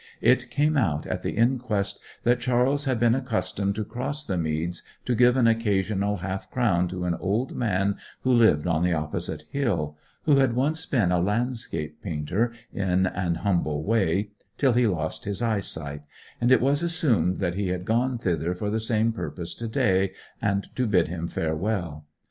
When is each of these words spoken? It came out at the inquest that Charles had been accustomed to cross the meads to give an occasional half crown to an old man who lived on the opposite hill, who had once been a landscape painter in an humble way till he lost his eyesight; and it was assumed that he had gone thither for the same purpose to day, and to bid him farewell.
It 0.21 0.49
came 0.49 0.77
out 0.77 1.05
at 1.05 1.21
the 1.21 1.33
inquest 1.37 1.99
that 2.23 2.39
Charles 2.39 2.85
had 2.85 2.99
been 2.99 3.13
accustomed 3.13 3.75
to 3.75 3.85
cross 3.85 4.25
the 4.25 4.35
meads 4.35 4.81
to 5.05 5.13
give 5.13 5.37
an 5.37 5.45
occasional 5.45 6.17
half 6.17 6.49
crown 6.49 6.87
to 6.87 7.03
an 7.05 7.13
old 7.13 7.53
man 7.55 7.97
who 8.23 8.31
lived 8.31 8.65
on 8.65 8.81
the 8.81 8.93
opposite 8.93 9.43
hill, 9.51 9.95
who 10.23 10.37
had 10.37 10.53
once 10.53 10.87
been 10.87 11.11
a 11.11 11.19
landscape 11.19 12.01
painter 12.01 12.51
in 12.73 13.05
an 13.05 13.35
humble 13.45 13.83
way 13.83 14.31
till 14.57 14.73
he 14.73 14.87
lost 14.87 15.25
his 15.25 15.39
eyesight; 15.43 16.01
and 16.41 16.51
it 16.51 16.61
was 16.61 16.81
assumed 16.81 17.37
that 17.37 17.53
he 17.53 17.67
had 17.67 17.85
gone 17.85 18.17
thither 18.17 18.55
for 18.55 18.71
the 18.71 18.79
same 18.79 19.11
purpose 19.11 19.53
to 19.53 19.67
day, 19.67 20.13
and 20.41 20.75
to 20.75 20.87
bid 20.87 21.09
him 21.09 21.27
farewell. 21.27 22.07